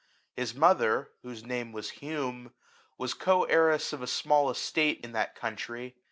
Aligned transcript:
His 0.35 0.55
mother, 0.55 1.11
whose 1.21 1.43
name 1.45 1.73
was 1.73 1.91
Hume, 2.01 2.55
was 2.97 3.13
co 3.13 3.43
heiress 3.43 3.93
of 3.93 4.01
a 4.01 4.07
small 4.07 4.49
estate 4.49 4.99
in 5.03 5.11
that 5.11 5.35
country. 5.35 5.95